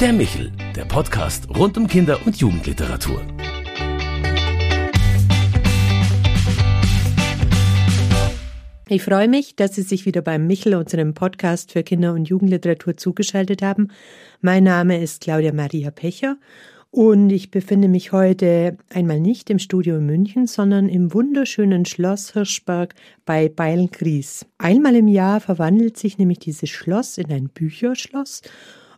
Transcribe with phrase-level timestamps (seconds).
[0.00, 3.20] Der Michel, der Podcast rund um Kinder- und Jugendliteratur.
[8.88, 12.96] Ich freue mich, dass Sie sich wieder beim Michel, unserem Podcast für Kinder- und Jugendliteratur,
[12.96, 13.88] zugeschaltet haben.
[14.40, 16.36] Mein Name ist Claudia Maria Pecher
[16.92, 22.34] und ich befinde mich heute einmal nicht im Studio in München, sondern im wunderschönen Schloss
[22.34, 22.94] Hirschberg
[23.26, 24.46] bei Beilngries.
[24.58, 28.42] Einmal im Jahr verwandelt sich nämlich dieses Schloss in ein Bücherschloss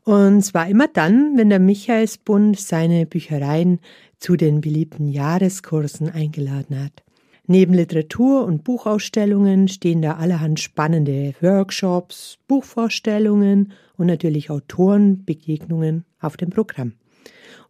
[0.05, 3.81] und zwar immer dann, wenn der Michaelsbund seine Büchereien
[4.19, 7.03] zu den beliebten Jahreskursen eingeladen hat.
[7.47, 16.51] Neben Literatur- und Buchausstellungen stehen da allerhand spannende Workshops, Buchvorstellungen und natürlich Autorenbegegnungen auf dem
[16.51, 16.93] Programm.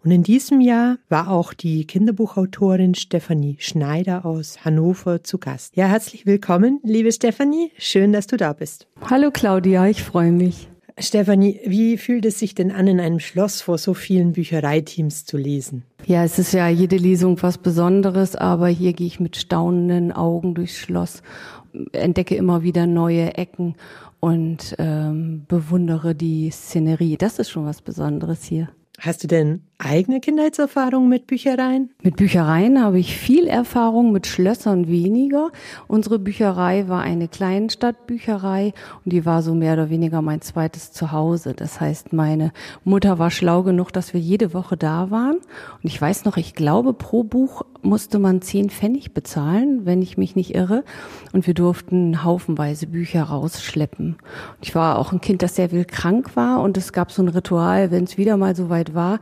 [0.05, 5.77] Und in diesem Jahr war auch die Kinderbuchautorin Stefanie Schneider aus Hannover zu Gast.
[5.77, 7.71] Ja, herzlich willkommen, liebe Stefanie.
[7.79, 8.87] Schön, dass du da bist.
[9.09, 10.69] Hallo Claudia, ich freue mich.
[10.99, 15.37] Stefanie, wie fühlt es sich denn an, in einem Schloss vor so vielen Büchereiteams zu
[15.37, 15.85] lesen?
[16.07, 20.55] Ja, es ist ja jede Lesung was Besonderes, aber hier gehe ich mit staunenden Augen
[20.55, 21.23] durchs Schloss,
[21.93, 23.77] entdecke immer wieder neue Ecken
[24.21, 27.17] und ähm, bewundere die Szenerie.
[27.17, 28.69] Das ist schon was Besonderes hier.
[28.99, 31.91] Hast du denn eigene Kindheitserfahrung mit Büchereien?
[32.03, 35.51] Mit Büchereien habe ich viel Erfahrung, mit Schlössern weniger.
[35.89, 38.73] Unsere Bücherei war eine Kleinstadtbücherei
[39.05, 41.55] und die war so mehr oder weniger mein zweites Zuhause.
[41.55, 42.53] Das heißt, meine
[42.85, 45.37] Mutter war schlau genug, dass wir jede Woche da waren.
[45.37, 50.19] Und ich weiß noch, ich glaube, pro Buch musste man zehn Pfennig bezahlen, wenn ich
[50.19, 50.85] mich nicht irre.
[51.33, 54.17] Und wir durften haufenweise Bücher rausschleppen.
[54.17, 57.23] Und ich war auch ein Kind, das sehr will krank war und es gab so
[57.23, 59.19] ein Ritual, wenn es wieder mal so weit war,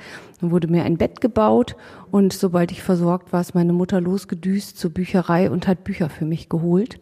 [0.51, 1.77] wurde mir ein Bett gebaut
[2.11, 6.25] und sobald ich versorgt war, ist meine Mutter losgedüst zur Bücherei und hat Bücher für
[6.25, 6.97] mich geholt.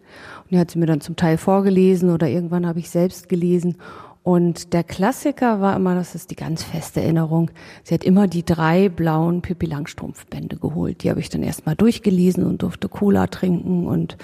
[0.44, 3.77] Und die hat sie mir dann zum Teil vorgelesen oder irgendwann habe ich selbst gelesen.
[4.22, 7.53] Und der Klassiker war immer, das ist die ganz feste Erinnerung,
[7.84, 11.05] sie hat immer die drei blauen Pippi Langstrumpf-Bände geholt.
[11.05, 14.16] Die habe ich dann erstmal durchgelesen und durfte Cola trinken und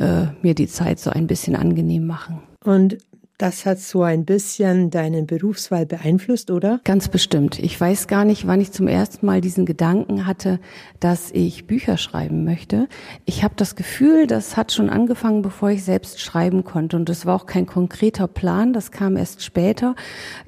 [0.00, 2.40] äh, mir die Zeit so ein bisschen angenehm machen.
[2.64, 2.98] Und
[3.38, 6.80] das hat so ein bisschen deine Berufswahl beeinflusst, oder?
[6.82, 7.60] Ganz bestimmt.
[7.60, 10.58] Ich weiß gar nicht, wann ich zum ersten Mal diesen Gedanken hatte,
[10.98, 12.88] dass ich Bücher schreiben möchte.
[13.26, 16.96] Ich habe das Gefühl, das hat schon angefangen, bevor ich selbst schreiben konnte.
[16.96, 19.94] Und das war auch kein konkreter Plan, das kam erst später.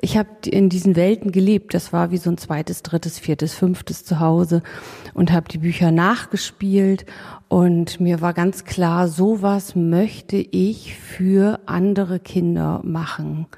[0.01, 1.75] Ich habe in diesen Welten gelebt.
[1.75, 4.65] Das war wie so ein zweites, drittes, viertes, fünftes Zuhause
[5.15, 7.07] und habe die Bücher nachgespielt
[7.51, 13.49] und mir war ganz klar, sowas möchte ich für andere Kinder machen.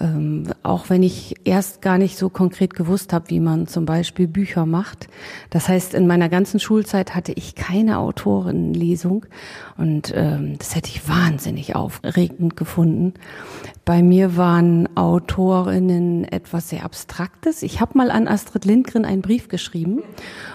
[0.00, 4.26] Ähm, auch wenn ich erst gar nicht so konkret gewusst habe, wie man zum Beispiel
[4.26, 5.08] Bücher macht.
[5.50, 9.26] Das heißt, in meiner ganzen Schulzeit hatte ich keine Autorenlesung
[9.76, 13.14] und ähm, das hätte ich wahnsinnig aufregend gefunden.
[13.84, 17.62] Bei mir waren Autorinnen etwas sehr Abstraktes.
[17.62, 20.02] Ich habe mal an Astrid Lindgren einen Brief geschrieben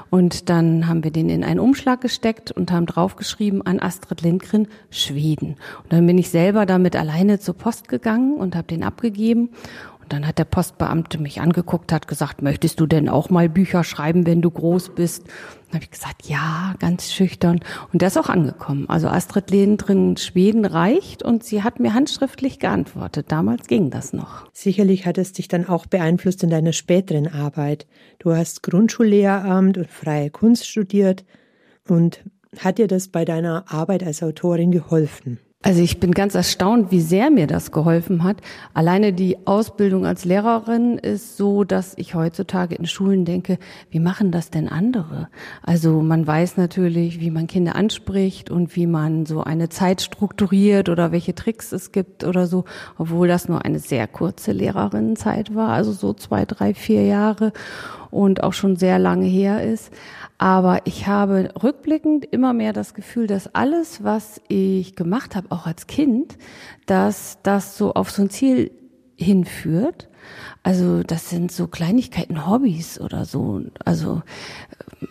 [0.10, 4.68] und dann haben wir den in einen Umschlag gesteckt und haben draufgeschrieben an Astrid Lindgren
[4.90, 5.56] Schweden.
[5.84, 9.35] Und dann bin ich selber damit alleine zur Post gegangen und habe den abgegeben.
[9.44, 13.84] Und dann hat der Postbeamte mich angeguckt, hat gesagt, möchtest du denn auch mal Bücher
[13.84, 15.24] schreiben, wenn du groß bist?
[15.26, 17.60] Dann habe ich gesagt, ja, ganz schüchtern.
[17.92, 18.88] Und der ist auch angekommen.
[18.88, 23.32] Also Astrid Lindgren Schweden reicht und sie hat mir handschriftlich geantwortet.
[23.32, 24.48] Damals ging das noch.
[24.54, 27.88] Sicherlich hat es dich dann auch beeinflusst in deiner späteren Arbeit.
[28.20, 31.26] Du hast Grundschullehramt und freie Kunst studiert.
[31.88, 32.24] Und
[32.60, 35.40] hat dir das bei deiner Arbeit als Autorin geholfen?
[35.66, 38.38] Also ich bin ganz erstaunt, wie sehr mir das geholfen hat.
[38.76, 43.58] Alleine die Ausbildung als Lehrerin ist so, dass ich heutzutage in Schulen denke,
[43.90, 45.28] wie machen das denn andere?
[45.64, 50.88] Also man weiß natürlich, wie man Kinder anspricht und wie man so eine Zeit strukturiert
[50.88, 52.66] oder welche Tricks es gibt oder so,
[53.00, 57.54] obwohl das nur eine sehr kurze Lehrerinnenzeit war, also so zwei, drei, vier Jahre
[58.16, 59.92] und auch schon sehr lange her ist.
[60.38, 65.66] Aber ich habe rückblickend immer mehr das Gefühl, dass alles, was ich gemacht habe, auch
[65.66, 66.38] als Kind,
[66.86, 68.72] dass das so auf so ein Ziel
[69.18, 70.10] hinführt.
[70.64, 73.62] Also das sind so Kleinigkeiten, Hobbys oder so.
[73.84, 74.24] Also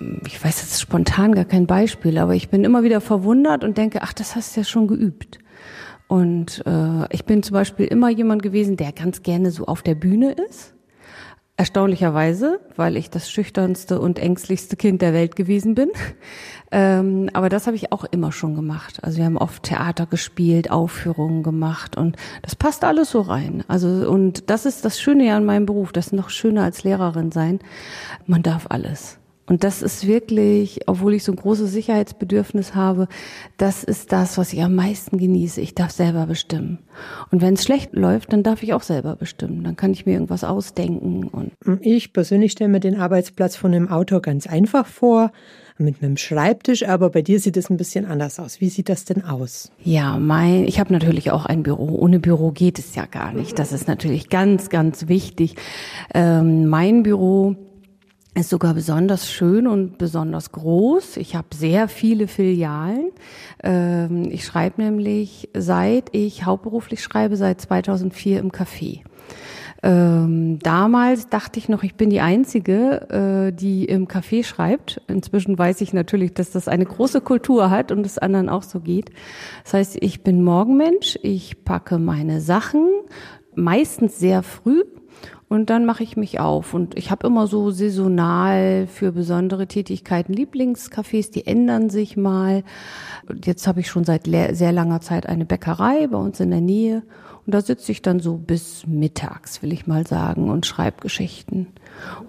[0.00, 3.78] ähm, ich weiß jetzt spontan gar kein Beispiel, aber ich bin immer wieder verwundert und
[3.78, 5.38] denke, ach, das hast du ja schon geübt.
[6.08, 9.94] Und äh, ich bin zum Beispiel immer jemand gewesen, der ganz gerne so auf der
[9.94, 10.73] Bühne ist
[11.56, 15.90] Erstaunlicherweise, weil ich das schüchternste und ängstlichste Kind der Welt gewesen bin.
[16.72, 18.98] Ähm, aber das habe ich auch immer schon gemacht.
[19.04, 23.62] Also wir haben oft Theater gespielt, Aufführungen gemacht und das passt alles so rein.
[23.68, 26.82] Also und das ist das Schöne ja an meinem Beruf, das ist noch schöner als
[26.82, 27.60] Lehrerin sein.
[28.26, 29.20] Man darf alles.
[29.46, 33.08] Und das ist wirklich, obwohl ich so ein großes Sicherheitsbedürfnis habe,
[33.58, 35.60] das ist das, was ich am meisten genieße.
[35.60, 36.78] Ich darf selber bestimmen.
[37.30, 39.62] Und wenn es schlecht läuft, dann darf ich auch selber bestimmen.
[39.62, 41.24] Dann kann ich mir irgendwas ausdenken.
[41.24, 41.52] Und
[41.82, 45.30] ich persönlich stelle mir den Arbeitsplatz von einem Autor ganz einfach vor
[45.76, 48.60] mit einem Schreibtisch, aber bei dir sieht es ein bisschen anders aus.
[48.60, 49.72] Wie sieht das denn aus?
[49.82, 51.98] Ja, mein, ich habe natürlich auch ein Büro.
[51.98, 53.58] Ohne Büro geht es ja gar nicht.
[53.58, 55.56] Das ist natürlich ganz, ganz wichtig.
[56.14, 57.56] Ähm, mein Büro
[58.34, 61.18] ist sogar besonders schön und besonders groß.
[61.18, 63.12] Ich habe sehr viele Filialen.
[63.62, 69.02] Ähm, ich schreibe nämlich, seit ich hauptberuflich schreibe, seit 2004 im Café.
[69.84, 75.02] Ähm, damals dachte ich noch, ich bin die Einzige, äh, die im Café schreibt.
[75.08, 78.80] Inzwischen weiß ich natürlich, dass das eine große Kultur hat und es anderen auch so
[78.80, 79.10] geht.
[79.62, 82.88] Das heißt, ich bin Morgenmensch, ich packe meine Sachen,
[83.56, 84.82] meistens sehr früh.
[85.48, 86.74] Und dann mache ich mich auf.
[86.74, 92.64] Und ich habe immer so saisonal für besondere Tätigkeiten Lieblingscafés, die ändern sich mal.
[93.44, 97.02] Jetzt habe ich schon seit sehr langer Zeit eine Bäckerei bei uns in der Nähe.
[97.46, 101.68] Und da sitze ich dann so bis mittags, will ich mal sagen, und schreibe Geschichten.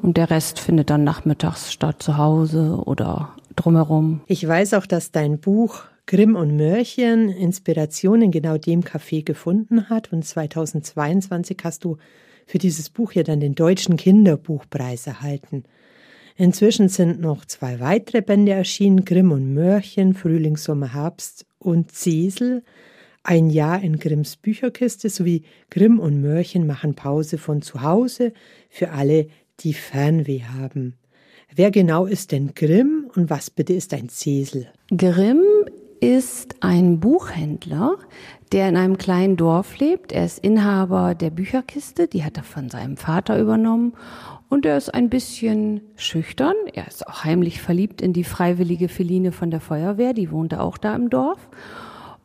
[0.02, 4.22] Und der Rest findet dann nachmittags statt, zu Hause oder drumherum.
[4.28, 9.90] Ich weiß auch, dass dein Buch Grimm und Mörchen Inspiration in genau dem Café gefunden
[9.90, 10.14] hat.
[10.14, 11.98] Und 2022 hast du
[12.46, 15.64] für dieses Buch ja dann den Deutschen Kinderbuchpreis erhalten.
[16.38, 22.64] Inzwischen sind noch zwei weitere Bände erschienen, Grimm und Mörchen, Frühling, Sommer, Herbst und Cesel.
[23.24, 28.34] Ein Jahr in Grimms Bücherkiste sowie Grimm und Mörchen machen Pause von zu Hause
[28.70, 29.28] für alle,
[29.62, 30.96] die Fernweh haben.
[31.56, 34.68] Wer genau ist denn Grimm und was bitte ist ein Cesel?
[34.96, 35.42] Grimm
[36.06, 37.96] ist ein Buchhändler,
[38.52, 40.12] der in einem kleinen Dorf lebt.
[40.12, 43.94] Er ist Inhaber der Bücherkiste, die hat er von seinem Vater übernommen.
[44.48, 46.54] Und er ist ein bisschen schüchtern.
[46.74, 50.78] Er ist auch heimlich verliebt in die freiwillige Feline von der Feuerwehr, die wohnte auch
[50.78, 51.50] da im Dorf.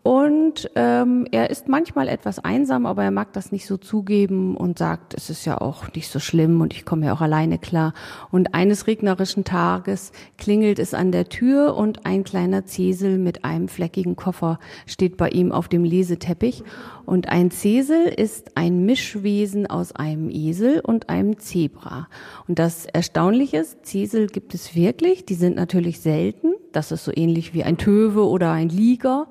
[0.03, 4.79] Und ähm, er ist manchmal etwas einsam, aber er mag das nicht so zugeben und
[4.79, 7.93] sagt, es ist ja auch nicht so schlimm und ich komme ja auch alleine klar.
[8.31, 13.69] Und eines regnerischen Tages klingelt es an der Tür und ein kleiner Zesel mit einem
[13.69, 16.65] fleckigen Koffer steht bei ihm auf dem Leseteppich.
[17.05, 22.09] Und ein Zesel ist ein Mischwesen aus einem Esel und einem Zebra.
[22.49, 26.55] Und das Erstaunliche ist, Zesel gibt es wirklich, die sind natürlich selten.
[26.73, 29.27] Das ist so ähnlich wie ein Töwe oder ein Liger.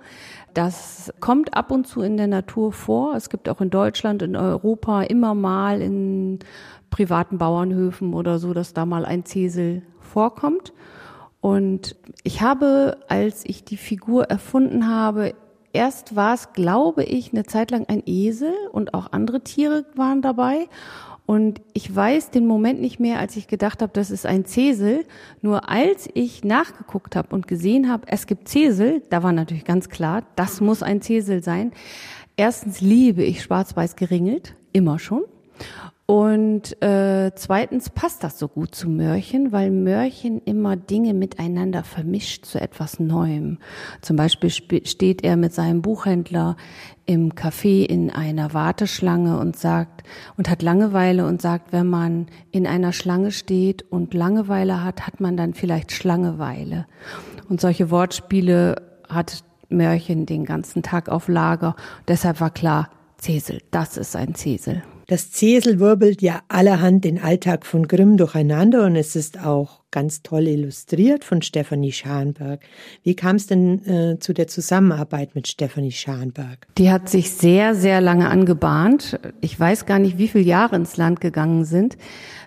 [0.53, 3.15] Das kommt ab und zu in der Natur vor.
[3.15, 6.39] Es gibt auch in Deutschland, in Europa immer mal in
[6.89, 10.73] privaten Bauernhöfen oder so, dass da mal ein Zesel vorkommt.
[11.41, 15.33] Und ich habe, als ich die Figur erfunden habe,
[15.71, 20.21] erst war es, glaube ich, eine Zeit lang ein Esel und auch andere Tiere waren
[20.21, 20.67] dabei.
[21.29, 25.05] Und ich weiß den Moment nicht mehr, als ich gedacht habe, das ist ein Zesel.
[25.43, 29.89] Nur als ich nachgeguckt habe und gesehen habe, es gibt Zesel, da war natürlich ganz
[29.89, 31.71] klar, das muss ein Zesel sein.
[32.35, 35.21] Erstens liebe ich schwarz-weiß geringelt, immer schon.
[36.09, 42.47] Und äh, zweitens passt das so gut zu Mörchen, weil Mörchen immer Dinge miteinander vermischt
[42.47, 43.59] zu etwas Neuem.
[44.01, 46.57] Zum Beispiel steht er mit seinem Buchhändler
[47.05, 50.01] im Café in einer Warteschlange und sagt
[50.35, 55.19] und hat Langeweile und sagt, wenn man in einer Schlange steht und Langeweile hat, hat
[55.19, 56.87] man dann vielleicht Schlangeweile.
[57.49, 61.75] Und solche Wortspiele hat Mörchen den ganzen Tag auf Lager.
[62.07, 62.89] Deshalb war klar,
[63.19, 64.81] Cesel, das ist ein Cesel.
[65.09, 70.21] Das Zesel wirbelt ja allerhand den Alltag von Grimm durcheinander und es ist auch ganz
[70.21, 72.59] toll illustriert von Stefanie Scharnberg.
[73.01, 76.67] Wie kam es denn äh, zu der Zusammenarbeit mit Stefanie Scharnberg?
[76.77, 79.19] Die hat sich sehr, sehr lange angebahnt.
[79.41, 81.97] Ich weiß gar nicht, wie viele Jahre ins Land gegangen sind.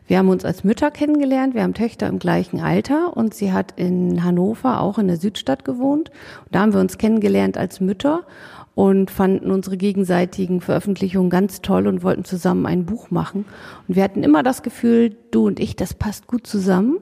[0.06, 3.72] Wir haben uns als Mütter kennengelernt, wir haben Töchter im gleichen Alter und sie hat
[3.76, 6.12] in Hannover auch in der Südstadt gewohnt.
[6.52, 8.24] Da haben wir uns kennengelernt als Mütter
[8.74, 13.44] und fanden unsere gegenseitigen Veröffentlichungen ganz toll und wollten zusammen ein Buch machen.
[13.86, 16.98] Und wir hatten immer das Gefühl, du und ich, das passt gut zusammen.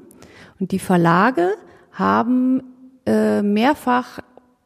[0.59, 1.51] Und die Verlage
[1.93, 2.63] haben
[3.07, 4.19] äh, mehrfach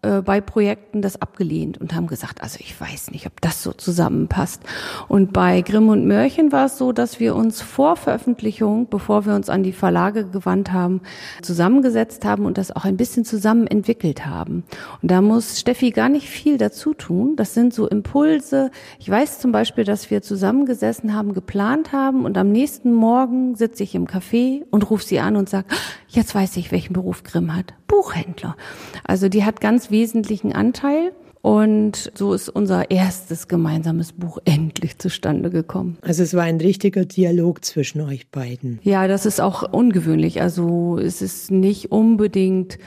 [0.04, 3.72] äh, bei Projekten das abgelehnt und haben gesagt, also ich weiß nicht, ob das so
[3.72, 4.62] zusammenpasst.
[5.08, 9.34] Und bei Grimm und Mörchen war es so, dass wir uns vor Veröffentlichung, bevor wir
[9.34, 11.00] uns an die Verlage gewandt haben,
[11.42, 14.64] zusammengesetzt haben und das auch ein bisschen zusammen entwickelt haben.
[15.00, 17.36] Und da muss Steffi gar nicht viel dazu tun.
[17.36, 18.70] Das sind so Impulse.
[18.98, 23.82] Ich weiß zum Beispiel, dass wir zusammengesessen haben, geplant haben und am nächsten Morgen sitze
[23.82, 25.68] ich im Café und rufe sie an und sage,
[26.08, 27.74] jetzt weiß ich, welchen Beruf Grimm hat.
[27.94, 28.56] Buchhändler.
[29.04, 31.12] Also die hat ganz wesentlichen Anteil.
[31.42, 35.98] Und so ist unser erstes gemeinsames Buch endlich zustande gekommen.
[36.00, 38.78] Also es war ein richtiger Dialog zwischen euch beiden.
[38.82, 40.40] Ja, das ist auch ungewöhnlich.
[40.40, 42.78] Also es ist nicht unbedingt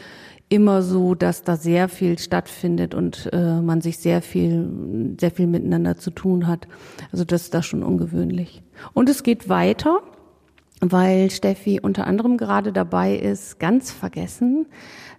[0.50, 5.46] immer so, dass da sehr viel stattfindet und äh, man sich sehr viel, sehr viel
[5.46, 6.68] miteinander zu tun hat.
[7.12, 8.64] Also das ist da schon ungewöhnlich.
[8.94, 10.02] Und es geht weiter,
[10.82, 14.68] weil Steffi unter anderem gerade dabei ist, ganz vergessen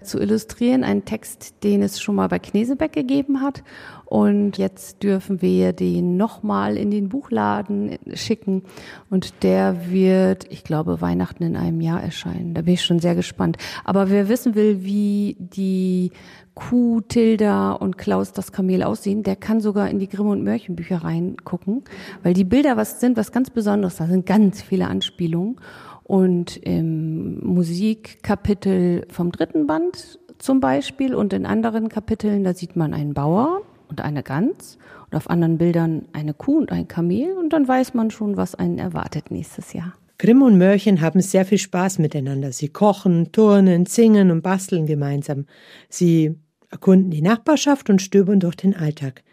[0.02, 3.62] zu illustrieren, einen Text, den es schon mal bei Knesebeck gegeben hat.
[4.04, 8.62] Und jetzt dürfen wir den nochmal in den Buchladen schicken.
[9.10, 12.54] Und der wird, ich glaube, Weihnachten in einem Jahr erscheinen.
[12.54, 13.58] Da bin ich schon sehr gespannt.
[13.84, 16.12] Aber wer wissen will, wie die
[16.58, 21.04] Kuh, Tilda und Klaus das Kamel aussehen, der kann sogar in die Grimm und Mörchenbücher
[21.04, 21.84] reingucken,
[22.24, 23.96] weil die Bilder was sind, was ganz Besonderes.
[23.96, 25.60] Da sind ganz viele Anspielungen.
[26.08, 32.94] Und im Musikkapitel vom dritten Band zum Beispiel und in anderen Kapiteln, da sieht man
[32.94, 33.60] einen Bauer
[33.90, 34.78] und eine Gans
[35.10, 38.54] und auf anderen Bildern eine Kuh und ein Kamel und dann weiß man schon, was
[38.54, 39.92] einen erwartet nächstes Jahr.
[40.16, 42.52] Grimm und Mörchen haben sehr viel Spaß miteinander.
[42.52, 45.44] Sie kochen, turnen, singen und basteln gemeinsam.
[45.90, 46.36] Sie
[46.70, 49.24] erkunden die Nachbarschaft und stöbern durch den Alltag.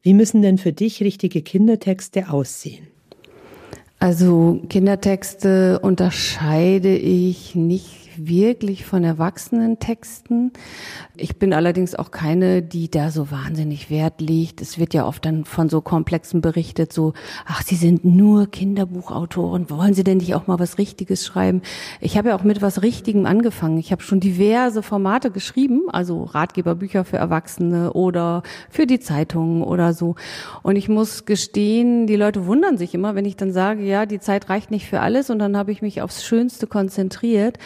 [0.00, 2.86] Wie müssen denn für dich richtige Kindertexte aussehen?
[4.00, 10.52] Also Kindertexte unterscheide ich nicht wirklich von Erwachsenentexten.
[11.16, 14.60] Ich bin allerdings auch keine, die da so wahnsinnig Wert legt.
[14.60, 17.12] Es wird ja oft dann von so Komplexen berichtet, so,
[17.46, 21.62] ach, Sie sind nur Kinderbuchautoren, wollen Sie denn nicht auch mal was Richtiges schreiben?
[22.00, 23.78] Ich habe ja auch mit was Richtigem angefangen.
[23.78, 29.92] Ich habe schon diverse Formate geschrieben, also Ratgeberbücher für Erwachsene oder für die Zeitungen oder
[29.92, 30.14] so.
[30.62, 34.20] Und ich muss gestehen, die Leute wundern sich immer, wenn ich dann sage, ja, die
[34.20, 37.58] Zeit reicht nicht für alles und dann habe ich mich aufs Schönste konzentriert.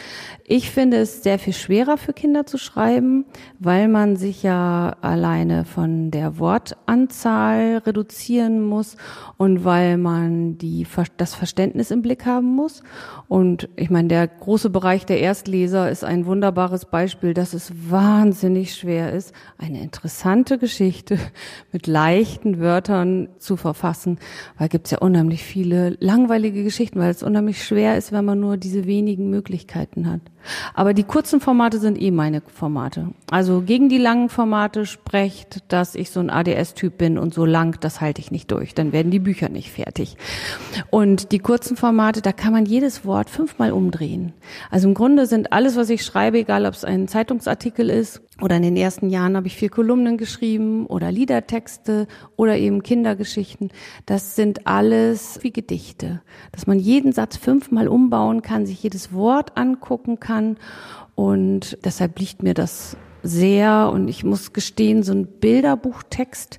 [0.46, 3.24] Ich finde es sehr viel schwerer für Kinder zu schreiben,
[3.60, 8.98] weil man sich ja alleine von der Wortanzahl reduzieren muss
[9.38, 10.86] und weil man die,
[11.16, 12.82] das Verständnis im Blick haben muss.
[13.26, 18.74] Und ich meine, der große Bereich der Erstleser ist ein wunderbares Beispiel, dass es wahnsinnig
[18.74, 21.18] schwer ist, eine interessante Geschichte
[21.72, 24.18] mit leichten Wörtern zu verfassen,
[24.58, 28.40] weil gibt es ja unheimlich viele langweilige Geschichten, weil es unheimlich schwer ist, wenn man
[28.40, 30.20] nur diese wenigen Möglichkeiten hat.
[30.74, 33.08] Aber die kurzen Formate sind eh meine Formate.
[33.30, 37.78] Also gegen die langen Formate sprecht, dass ich so ein ADS-Typ bin und so lang,
[37.80, 38.74] das halte ich nicht durch.
[38.74, 40.16] Dann werden die Bücher nicht fertig.
[40.90, 44.32] Und die kurzen Formate, da kann man jedes Wort fünfmal umdrehen.
[44.70, 48.56] Also im Grunde sind alles, was ich schreibe, egal ob es ein Zeitungsartikel ist oder
[48.56, 53.70] in den ersten Jahren habe ich vier Kolumnen geschrieben oder Liedertexte oder eben Kindergeschichten.
[54.06, 56.20] Das sind alles wie Gedichte,
[56.50, 60.33] dass man jeden Satz fünfmal umbauen kann, sich jedes Wort angucken kann.
[61.14, 63.90] Und deshalb liegt mir das sehr.
[63.92, 66.58] Und ich muss gestehen, so ein Bilderbuchtext,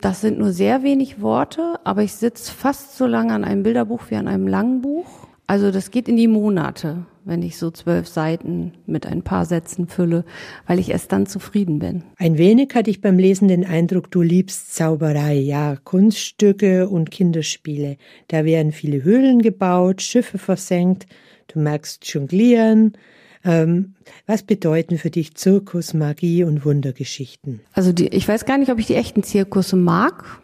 [0.00, 4.02] das sind nur sehr wenig Worte, aber ich sitze fast so lange an einem Bilderbuch
[4.08, 5.06] wie an einem langen Buch.
[5.46, 9.86] Also das geht in die Monate wenn ich so zwölf Seiten mit ein paar Sätzen
[9.86, 10.24] fülle,
[10.66, 12.02] weil ich erst dann zufrieden bin.
[12.16, 17.96] Ein wenig hatte ich beim Lesen den Eindruck, du liebst Zauberei, ja, Kunststücke und Kinderspiele.
[18.28, 21.06] Da werden viele Höhlen gebaut, Schiffe versenkt,
[21.54, 22.96] du merkst Jonglieren.
[23.42, 23.94] Ähm,
[24.26, 27.60] was bedeuten für dich Zirkus, Magie und Wundergeschichten?
[27.72, 30.40] Also die, ich weiß gar nicht, ob ich die echten Zirkusse mag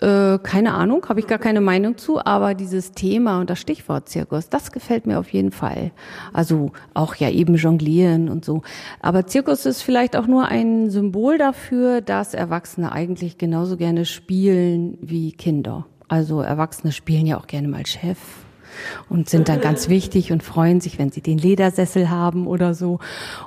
[0.00, 4.08] äh, keine Ahnung, habe ich gar keine Meinung zu, aber dieses Thema und das Stichwort
[4.08, 5.92] Zirkus, das gefällt mir auf jeden Fall.
[6.32, 8.62] Also auch ja eben jonglieren und so.
[9.00, 14.98] Aber Zirkus ist vielleicht auch nur ein Symbol dafür, dass Erwachsene eigentlich genauso gerne spielen
[15.00, 15.86] wie Kinder.
[16.08, 18.18] Also Erwachsene spielen ja auch gerne mal Chef
[19.08, 22.98] und sind dann ganz wichtig und freuen sich, wenn sie den Ledersessel haben oder so.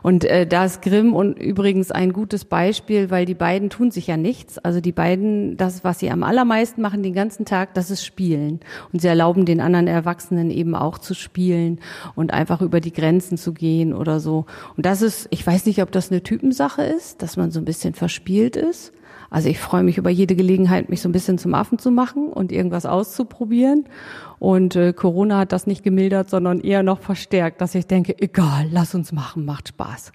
[0.02, 4.08] Und äh, da ist Grimm und übrigens ein gutes Beispiel, weil die beiden tun sich
[4.08, 4.58] ja nichts.
[4.58, 8.60] Also die beiden, das, was sie am allermeisten machen den ganzen Tag, das ist Spielen.
[8.92, 11.80] Und sie erlauben den anderen Erwachsenen eben auch zu spielen
[12.16, 14.46] und einfach über die Grenzen zu gehen oder so.
[14.78, 17.66] Und das ist, ich weiß nicht, ob das eine Typensache ist, dass man so ein
[17.66, 18.94] bisschen verspielt ist.
[19.30, 22.28] Also ich freue mich über jede Gelegenheit, mich so ein bisschen zum Affen zu machen
[22.30, 23.86] und irgendwas auszuprobieren.
[24.40, 28.68] Und äh, Corona hat das nicht gemildert, sondern eher noch verstärkt, dass ich denke, egal,
[28.72, 30.12] lass uns machen, macht Spaß.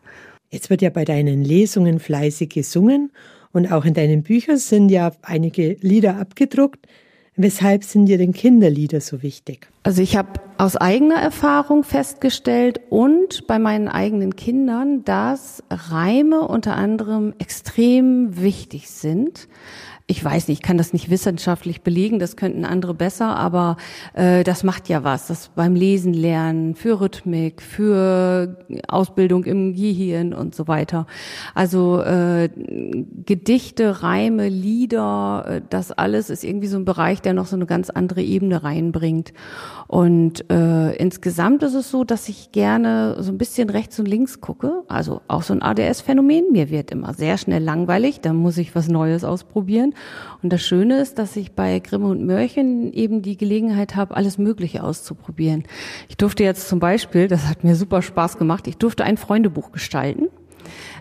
[0.51, 3.11] Jetzt wird ja bei deinen Lesungen fleißig gesungen
[3.53, 6.87] und auch in deinen Büchern sind ja einige Lieder abgedruckt.
[7.37, 9.67] Weshalb sind dir denn Kinderlieder so wichtig?
[9.83, 16.77] Also ich habe aus eigener Erfahrung festgestellt und bei meinen eigenen Kindern, dass Reime unter
[16.77, 19.49] anderem extrem wichtig sind.
[20.07, 23.79] Ich weiß nicht, ich kann das nicht wissenschaftlich belegen, das könnten andere besser, aber
[24.13, 25.29] äh, das macht ja was.
[25.29, 31.07] Das beim Lesen lernen, für Rhythmik, für Ausbildung im Gehirn und so weiter.
[31.55, 32.51] Also äh,
[33.25, 37.67] Gedichte, Reime, Lieder, äh, das alles ist irgendwie so ein Bereich, der noch so eine
[37.67, 39.33] ganz andere Ebene reinbringt.
[39.87, 44.43] Und äh, insgesamt ist es so, dass ich gerne so ein bisschen rechts und links
[44.43, 44.83] gucke.
[44.89, 46.53] Also auch so ein ADS-Phänomen.
[46.53, 49.94] Mir wird immer sehr schnell langweilig, da muss ich was Neues ausprobieren.
[50.43, 54.39] Und das Schöne ist, dass ich bei Grimme und Mörchen eben die Gelegenheit habe, alles
[54.39, 55.65] Mögliche auszuprobieren.
[56.09, 59.73] Ich durfte jetzt zum Beispiel, das hat mir super Spaß gemacht, ich durfte ein Freundebuch
[59.73, 60.29] gestalten.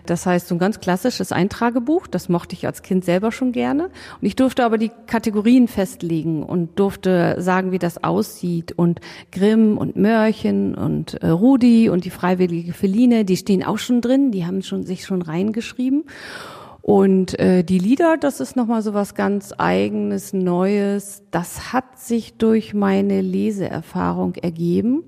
[0.06, 3.84] Das heißt, so ein ganz klassisches Eintragebuch, das mochte ich als Kind selber schon gerne.
[3.84, 8.72] Und ich durfte aber die Kategorien festlegen und durfte sagen, wie das aussieht.
[8.72, 9.00] Und
[9.32, 14.30] Grimm und Mörchen und äh, Rudi und die freiwillige Feline, die stehen auch schon drin,
[14.30, 16.04] die haben schon, sich schon reingeschrieben.
[16.84, 21.22] Und äh, die Lieder, das ist nochmal so was ganz eigenes, Neues.
[21.30, 25.04] Das hat sich durch meine Leseerfahrung ergeben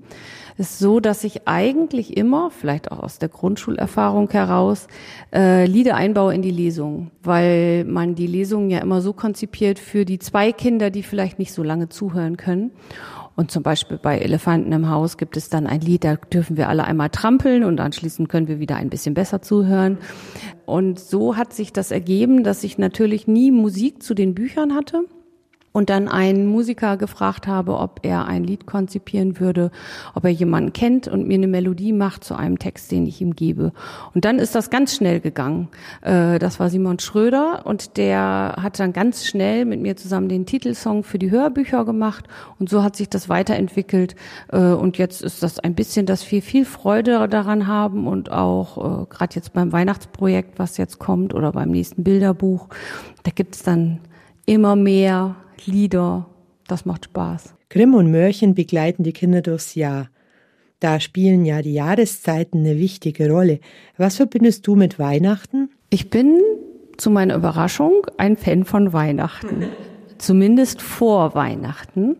[0.58, 4.86] ist so, dass ich eigentlich immer, vielleicht auch aus der Grundschulerfahrung heraus,
[5.34, 10.04] äh, Lieder einbaue in die Lesung, weil man die Lesungen ja immer so konzipiert für
[10.04, 12.70] die zwei Kinder, die vielleicht nicht so lange zuhören können.
[13.36, 16.70] Und zum Beispiel bei Elefanten im Haus gibt es dann ein Lied, da dürfen wir
[16.70, 19.98] alle einmal trampeln und anschließend können wir wieder ein bisschen besser zuhören.
[20.64, 25.04] Und so hat sich das ergeben, dass ich natürlich nie Musik zu den Büchern hatte
[25.76, 29.70] und dann einen Musiker gefragt habe, ob er ein Lied konzipieren würde,
[30.14, 33.36] ob er jemanden kennt und mir eine Melodie macht zu einem Text, den ich ihm
[33.36, 33.74] gebe.
[34.14, 35.68] Und dann ist das ganz schnell gegangen.
[36.00, 40.46] Äh, das war Simon Schröder und der hat dann ganz schnell mit mir zusammen den
[40.46, 42.24] Titelsong für die Hörbücher gemacht
[42.58, 44.16] und so hat sich das weiterentwickelt
[44.50, 49.02] äh, und jetzt ist das ein bisschen, dass wir viel Freude daran haben und auch
[49.02, 52.68] äh, gerade jetzt beim Weihnachtsprojekt, was jetzt kommt oder beim nächsten Bilderbuch,
[53.24, 54.00] da gibt es dann
[54.46, 56.26] immer mehr Lieder.
[56.66, 57.54] Das macht Spaß.
[57.68, 60.08] Grimm und Mörchen begleiten die Kinder durchs Jahr.
[60.80, 63.60] Da spielen ja die Jahreszeiten eine wichtige Rolle.
[63.96, 65.70] Was verbindest du mit Weihnachten?
[65.90, 66.40] Ich bin
[66.96, 69.66] zu meiner Überraschung ein Fan von Weihnachten.
[70.18, 72.16] Zumindest vor Weihnachten.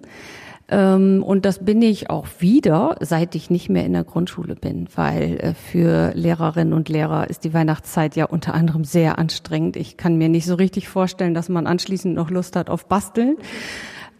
[0.69, 4.89] Ähm, und das bin ich auch wieder, seit ich nicht mehr in der Grundschule bin,
[4.95, 9.77] weil äh, für Lehrerinnen und Lehrer ist die Weihnachtszeit ja unter anderem sehr anstrengend.
[9.77, 13.37] Ich kann mir nicht so richtig vorstellen, dass man anschließend noch Lust hat auf Basteln.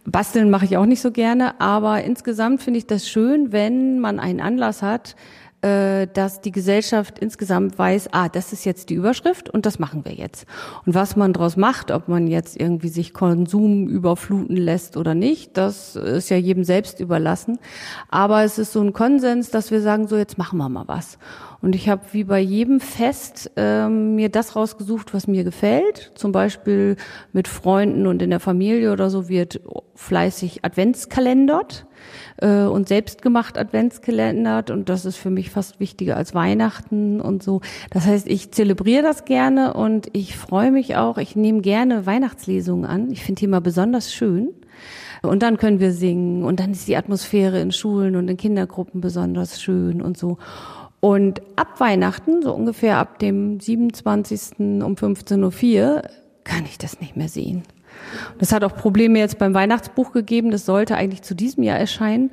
[0.05, 4.19] Basteln mache ich auch nicht so gerne, aber insgesamt finde ich das schön, wenn man
[4.19, 5.17] einen Anlass hat,
[5.61, 10.13] dass die Gesellschaft insgesamt weiß, ah, das ist jetzt die Überschrift und das machen wir
[10.13, 10.45] jetzt.
[10.85, 15.57] Und was man daraus macht, ob man jetzt irgendwie sich Konsum überfluten lässt oder nicht,
[15.57, 17.57] das ist ja jedem selbst überlassen.
[18.09, 21.17] Aber es ist so ein Konsens, dass wir sagen, so jetzt machen wir mal was.
[21.61, 26.11] Und ich habe wie bei jedem Fest ähm, mir das rausgesucht, was mir gefällt.
[26.15, 26.97] Zum Beispiel
[27.33, 29.61] mit Freunden und in der Familie oder so wird
[29.95, 31.87] fleißig Adventskalendert
[32.37, 37.61] äh, und selbstgemacht Adventskalendert und das ist für mich fast wichtiger als Weihnachten und so.
[37.89, 41.17] Das heißt, ich zelebriere das gerne und ich freue mich auch.
[41.17, 43.11] Ich nehme gerne Weihnachtslesungen an.
[43.11, 44.49] Ich finde die immer besonders schön.
[45.23, 49.01] Und dann können wir singen und dann ist die Atmosphäre in Schulen und in Kindergruppen
[49.01, 50.37] besonders schön und so.
[51.07, 54.59] Und ab Weihnachten, so ungefähr ab dem 27.
[54.59, 56.01] um 15.04 Uhr,
[56.43, 57.63] kann ich das nicht mehr sehen.
[58.39, 60.51] Das hat auch Probleme jetzt beim Weihnachtsbuch gegeben.
[60.51, 62.29] Das sollte eigentlich zu diesem Jahr erscheinen.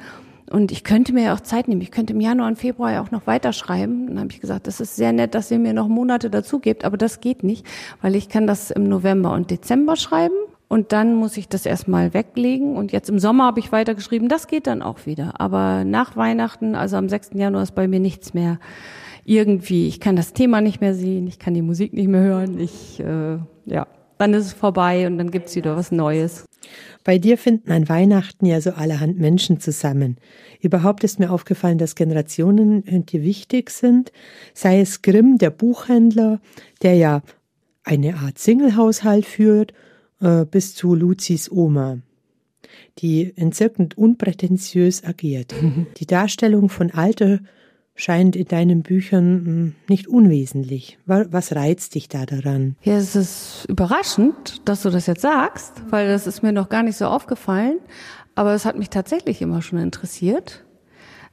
[0.51, 1.83] Und ich könnte mir ja auch Zeit nehmen.
[1.83, 4.09] Ich könnte im Januar und Februar ja auch noch weiterschreiben.
[4.09, 6.85] Dann habe ich gesagt, das ist sehr nett, dass ihr mir noch Monate dazu gebt,
[6.85, 7.65] aber das geht nicht,
[8.03, 10.35] weil ich kann das im November und Dezember schreiben
[10.69, 12.77] und dann muss ich das erstmal weglegen.
[12.77, 15.41] Und jetzt im Sommer habe ich weitergeschrieben, das geht dann auch wieder.
[15.41, 17.31] Aber nach Weihnachten, also am 6.
[17.35, 18.59] Januar ist bei mir nichts mehr
[19.25, 19.89] irgendwie.
[19.89, 22.59] Ich kann das Thema nicht mehr sehen, ich kann die Musik nicht mehr hören.
[22.59, 23.87] Ich, äh, ja,
[24.19, 26.45] dann ist es vorbei und dann gibt's wieder was Neues.
[27.05, 30.17] Bei dir finden an Weihnachten ja so allerhand Menschen zusammen.
[30.61, 34.13] Überhaupt ist mir aufgefallen, dass Generationen dir wichtig sind,
[34.55, 36.41] sei es Grimm, der Buchhändler,
[36.83, 37.23] der ja
[37.85, 39.75] eine Art Singlehaushalt führt,
[40.21, 41.99] äh, bis zu Luzis Oma,
[42.99, 45.55] die entzückend unprätentiös agiert.
[45.97, 47.41] Die Darstellung von Alter
[47.95, 50.99] scheint in deinen Büchern hm, nicht unwesentlich.
[51.07, 52.77] Was reizt dich da daran?
[52.83, 56.83] Ja, es ist überraschend, dass du das jetzt sagst, weil das ist mir noch gar
[56.83, 57.79] nicht so aufgefallen.
[58.35, 60.65] Aber es hat mich tatsächlich immer schon interessiert.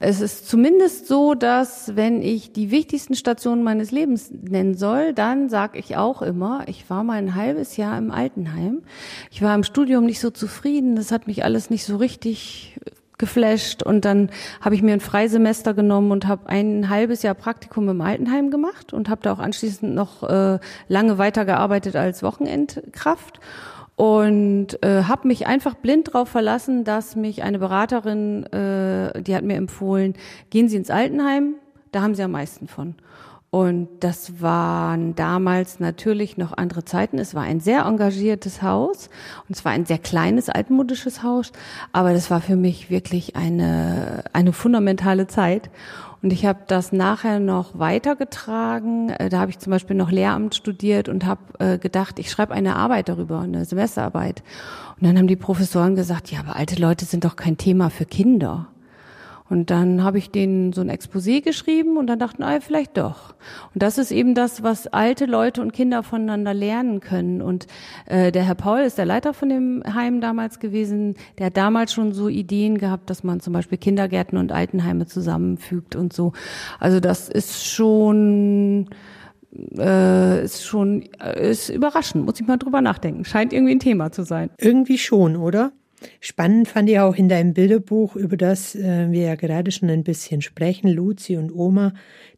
[0.04, 5.48] Es ist zumindest so, dass wenn ich die wichtigsten Stationen meines Lebens nennen soll, dann
[5.48, 8.82] sage ich auch immer, ich war mal ein halbes Jahr im Altenheim.
[9.30, 12.80] Ich war im Studium nicht so zufrieden, das hat mich alles nicht so richtig
[13.20, 13.84] geflasht.
[13.84, 18.02] Und dann habe ich mir ein Freisemester genommen und habe ein halbes Jahr Praktikum im
[18.02, 23.40] Altenheim gemacht und habe da auch anschließend noch äh, lange weitergearbeitet als Wochenendkraft
[24.02, 29.44] und äh, habe mich einfach blind darauf verlassen, dass mich eine Beraterin, äh, die hat
[29.44, 30.16] mir empfohlen,
[30.50, 31.54] gehen Sie ins Altenheim,
[31.92, 32.96] da haben Sie am meisten von.
[33.52, 37.20] Und das waren damals natürlich noch andere Zeiten.
[37.20, 39.12] Es war ein sehr engagiertes Haus
[39.48, 41.52] und es war ein sehr kleines altmodisches Haus,
[41.92, 45.70] aber das war für mich wirklich eine eine fundamentale Zeit.
[46.24, 49.10] Und ich habe das nachher noch weitergetragen.
[49.10, 52.54] Äh, da habe ich zum Beispiel noch Lehramt studiert und habe äh, gedacht, ich schreibe
[52.54, 54.44] eine Arbeit darüber, eine Semesterarbeit.
[55.00, 58.06] Und dann haben die Professoren gesagt, ja, aber alte Leute sind doch kein Thema für
[58.06, 58.68] Kinder.
[59.52, 63.36] Und dann habe ich denen so ein Exposé geschrieben und dann dachten, ah, vielleicht doch.
[63.74, 67.42] Und das ist eben das, was alte Leute und Kinder voneinander lernen können.
[67.42, 67.68] Und
[68.06, 71.16] äh, der Herr Paul ist der Leiter von dem Heim damals gewesen.
[71.38, 75.98] Der hat damals schon so Ideen gehabt, dass man zum Beispiel Kindergärten und Altenheime zusammenfügt
[75.98, 76.32] und so.
[76.80, 78.88] Also das ist schon
[79.78, 83.26] äh, ist schon äh, ist überraschend, muss ich mal drüber nachdenken.
[83.26, 84.50] Scheint irgendwie ein Thema zu sein.
[84.60, 85.74] Irgendwie schon, oder?
[86.20, 90.04] Spannend fand ich auch in deinem Bilderbuch, über das äh, wir ja gerade schon ein
[90.04, 91.94] bisschen sprechen, Luzi und Oma,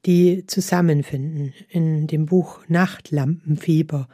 [0.06, 4.08] die zusammenfinden in dem Buch Nachtlampenfieber.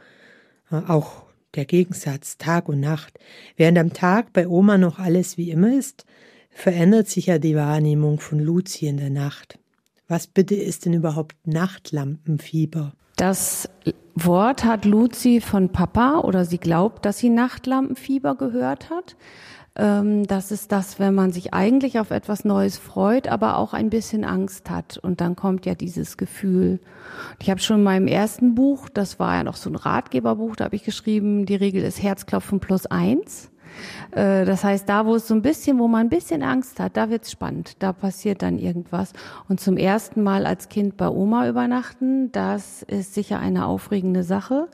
[0.70, 3.18] Äh, auch der Gegensatz Tag und Nacht.
[3.56, 6.04] Während am Tag bei Oma noch alles wie immer ist,
[6.50, 9.58] verändert sich ja die Wahrnehmung von Luzi in der Nacht.
[10.06, 12.94] Was bitte ist denn überhaupt Nachtlampenfieber?
[13.16, 13.68] Das
[14.14, 19.16] Wort hat Luzi von Papa oder sie glaubt, dass sie Nachtlampenfieber gehört hat.
[19.76, 23.90] Ähm, das ist das, wenn man sich eigentlich auf etwas Neues freut, aber auch ein
[23.90, 24.98] bisschen Angst hat.
[24.98, 26.80] Und dann kommt ja dieses Gefühl.
[27.40, 30.64] Ich habe schon in meinem ersten Buch, das war ja noch so ein Ratgeberbuch, da
[30.64, 33.50] habe ich geschrieben, die Regel ist Herzklopfen plus eins.
[34.12, 36.96] Äh, das heißt, da, wo es so ein bisschen, wo man ein bisschen Angst hat,
[36.96, 37.76] da wird's spannend.
[37.78, 39.12] Da passiert dann irgendwas.
[39.48, 44.68] Und zum ersten Mal als Kind bei Oma übernachten, das ist sicher eine aufregende Sache.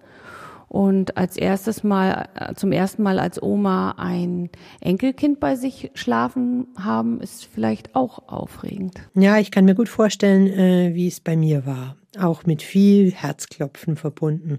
[0.68, 6.66] Und als erstes Mal, äh, zum ersten Mal als Oma ein Enkelkind bei sich schlafen
[6.76, 8.94] haben, ist vielleicht auch aufregend.
[9.14, 11.96] Ja, ich kann mir gut vorstellen, äh, wie es bei mir war.
[12.18, 14.58] Auch mit viel Herzklopfen verbunden.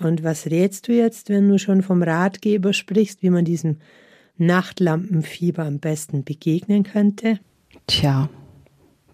[0.00, 3.76] Und was rätst du jetzt, wenn du schon vom Ratgeber sprichst, wie man diesem
[4.38, 7.38] Nachtlampenfieber am besten begegnen könnte?
[7.86, 8.28] Tja,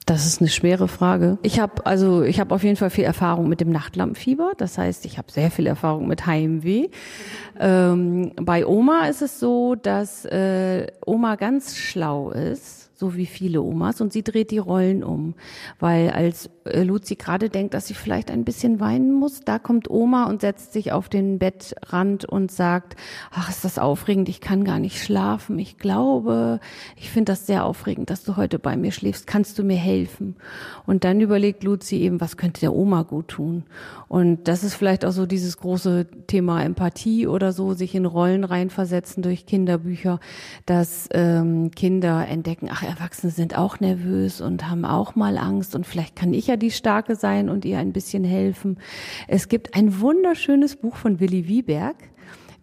[0.07, 1.39] das ist eine schwere Frage.
[1.43, 4.53] Ich habe also ich habe auf jeden Fall viel Erfahrung mit dem Nachtlampenfieber.
[4.57, 6.89] Das heißt, ich habe sehr viel Erfahrung mit Heimweh.
[7.59, 13.63] Ähm, bei Oma ist es so, dass äh, Oma ganz schlau ist so wie viele
[13.63, 15.35] Omas, und sie dreht die Rollen um,
[15.79, 19.89] weil als äh, Luzi gerade denkt, dass sie vielleicht ein bisschen weinen muss, da kommt
[19.89, 22.97] Oma und setzt sich auf den Bettrand und sagt,
[23.31, 26.59] ach, ist das aufregend, ich kann gar nicht schlafen, ich glaube,
[26.97, 30.35] ich finde das sehr aufregend, dass du heute bei mir schläfst, kannst du mir helfen?
[30.85, 33.63] Und dann überlegt Luzi eben, was könnte der Oma gut tun?
[34.09, 38.43] Und das ist vielleicht auch so dieses große Thema Empathie oder so, sich in Rollen
[38.43, 40.19] reinversetzen durch Kinderbücher,
[40.67, 45.87] dass ähm, Kinder entdecken, ach, Erwachsene sind auch nervös und haben auch mal Angst und
[45.87, 48.79] vielleicht kann ich ja die Starke sein und ihr ein bisschen helfen.
[49.29, 51.97] Es gibt ein wunderschönes Buch von Willi Wieberg.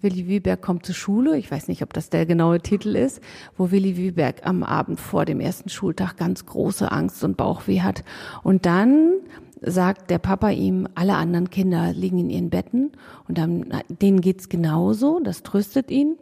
[0.01, 3.21] Willi Wieberg kommt zur Schule, ich weiß nicht, ob das der genaue Titel ist,
[3.57, 8.03] wo Willi Wieberg am Abend vor dem ersten Schultag ganz große Angst und Bauchweh hat.
[8.43, 9.13] Und dann
[9.61, 12.91] sagt der Papa ihm, alle anderen Kinder liegen in ihren Betten
[13.27, 16.17] und dann, denen geht's genauso, das tröstet ihn.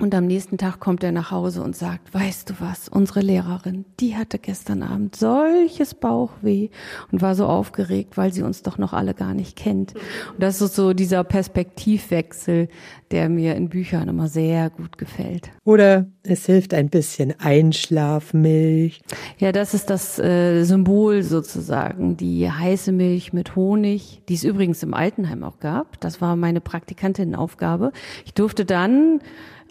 [0.00, 3.84] Und am nächsten Tag kommt er nach Hause und sagt, weißt du was, unsere Lehrerin,
[3.98, 6.68] die hatte gestern Abend solches Bauchweh
[7.10, 9.94] und war so aufgeregt, weil sie uns doch noch alle gar nicht kennt.
[9.94, 12.68] Und das ist so dieser Perspektivwechsel,
[13.10, 15.50] der mir in Büchern immer sehr gut gefällt.
[15.64, 19.00] Oder es hilft ein bisschen Einschlafmilch.
[19.38, 24.80] Ja, das ist das äh, Symbol sozusagen, die heiße Milch mit Honig, die es übrigens
[24.84, 25.98] im Altenheim auch gab.
[25.98, 27.90] Das war meine Praktikantinnenaufgabe.
[28.24, 29.20] Ich durfte dann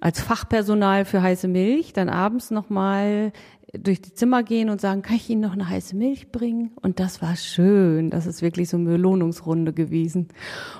[0.02, 3.32] als Fachpersonal für heiße Milch dann abends nochmal
[3.74, 6.72] durch die Zimmer gehen und sagen, kann ich Ihnen noch eine heiße Milch bringen?
[6.82, 8.10] Und das war schön.
[8.10, 10.30] Das ist wirklich so eine Belohnungsrunde gewesen.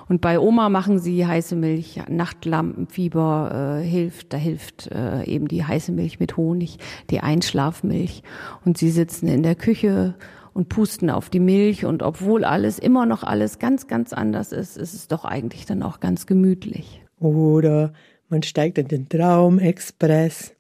[0.08, 5.66] Und bei Oma machen sie heiße Milch, Nachtlampenfieber äh, hilft, da hilft äh, eben die
[5.66, 6.78] heiße Milch mit Honig,
[7.10, 8.24] die Einschlafmilch.
[8.64, 10.16] Und sie sitzen in der Küche
[10.54, 11.86] und pusten auf die Milch.
[11.86, 15.84] Und obwohl alles, immer noch alles ganz, ganz anders ist, ist es doch eigentlich dann
[15.84, 17.02] auch ganz gemütlich.
[17.20, 17.94] Oder
[18.30, 20.54] man steigt in den Traumexpress.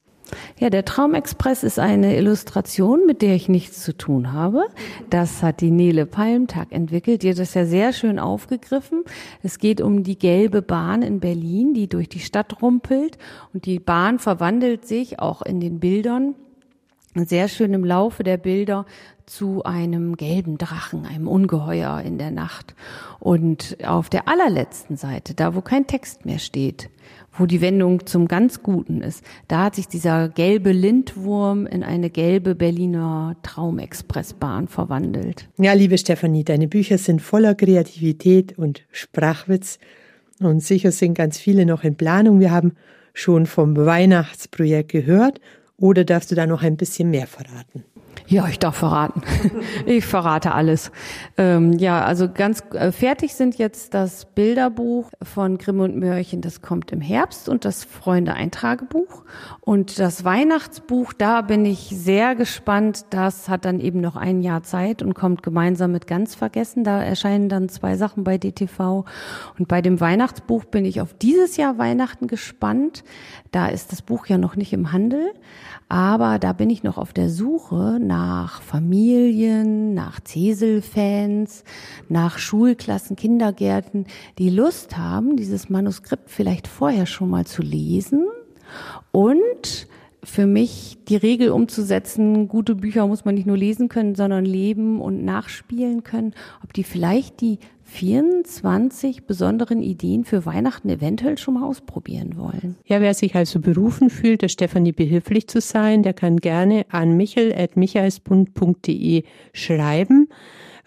[0.60, 4.66] Ja, der Traumexpress ist eine Illustration, mit der ich nichts zu tun habe.
[5.10, 7.24] Das hat die Nele Palmtag entwickelt.
[7.24, 9.04] Die hat das ja sehr schön aufgegriffen.
[9.42, 13.18] Es geht um die gelbe Bahn in Berlin, die durch die Stadt rumpelt.
[13.54, 16.36] Und die Bahn verwandelt sich auch in den Bildern
[17.16, 18.86] sehr schön im Laufe der Bilder
[19.26, 22.76] zu einem gelben Drachen, einem Ungeheuer in der Nacht.
[23.20, 26.90] Und auf der allerletzten Seite, da wo kein Text mehr steht,
[27.38, 29.24] wo die Wendung zum ganz Guten ist.
[29.48, 35.50] Da hat sich dieser gelbe Lindwurm in eine gelbe Berliner Traumexpressbahn verwandelt.
[35.58, 39.80] Ja, liebe Stefanie, deine Bücher sind voller Kreativität und Sprachwitz
[40.40, 42.40] und sicher sind ganz viele noch in Planung.
[42.40, 42.74] Wir haben
[43.14, 45.42] schon vom Weihnachtsprojekt gehört
[45.78, 47.84] oder darfst du da noch ein bisschen mehr verraten?
[48.30, 49.22] Ja, ich darf verraten.
[49.86, 50.92] Ich verrate alles.
[51.38, 56.62] Ähm, ja, also ganz äh, fertig sind jetzt das Bilderbuch von Grimm und Mörchen, das
[56.62, 59.24] kommt im Herbst und das Freunde Eintragebuch
[59.62, 63.06] und das Weihnachtsbuch, da bin ich sehr gespannt.
[63.12, 66.84] Das hat dann eben noch ein Jahr Zeit und kommt gemeinsam mit ganz vergessen.
[66.84, 69.06] Da erscheinen dann zwei Sachen bei DTV
[69.58, 73.04] und bei dem Weihnachtsbuch bin ich auf dieses Jahr Weihnachten gespannt.
[73.52, 75.32] Da ist das Buch ja noch nicht im Handel,
[75.88, 81.64] aber da bin ich noch auf der Suche nach Familien, nach Cesel-Fans,
[82.10, 84.08] nach Schulklassen, Kindergärten,
[84.40, 88.26] die Lust haben, dieses Manuskript vielleicht vorher schon mal zu lesen
[89.12, 89.88] und
[90.24, 95.00] für mich die Regel umzusetzen, gute Bücher muss man nicht nur lesen können, sondern leben
[95.00, 101.64] und nachspielen können, ob die vielleicht die 24 besonderen Ideen für Weihnachten eventuell schon mal
[101.64, 102.76] ausprobieren wollen.
[102.86, 107.16] Ja, wer sich also berufen fühlt, der Stefanie behilflich zu sein, der kann gerne an
[107.16, 109.24] michel.michaelsbund.de
[109.54, 110.28] schreiben.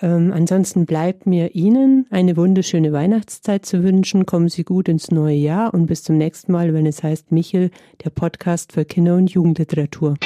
[0.02, 4.26] Ähm, ansonsten bleibt mir Ihnen eine wunderschöne Weihnachtszeit zu wünschen.
[4.26, 7.70] Kommen Sie gut ins neue Jahr und bis zum nächsten Mal, wenn es heißt Michel,
[8.04, 10.16] der Podcast für Kinder- und Jugendliteratur.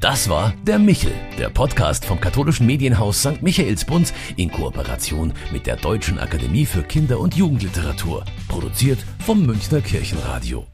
[0.00, 3.40] Das war der Michel, der Podcast vom katholischen Medienhaus St.
[3.40, 8.24] Michaelsbund in Kooperation mit der Deutschen Akademie für Kinder- und Jugendliteratur.
[8.48, 10.71] Produziert vom Münchner Kirchenradio.